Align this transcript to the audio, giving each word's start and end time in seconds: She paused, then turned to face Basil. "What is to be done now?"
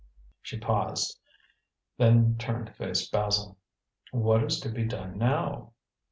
She 0.41 0.57
paused, 0.57 1.19
then 1.99 2.35
turned 2.39 2.65
to 2.65 2.73
face 2.73 3.07
Basil. 3.07 3.55
"What 4.09 4.43
is 4.43 4.59
to 4.61 4.69
be 4.69 4.83
done 4.85 5.19
now?" 5.19 5.73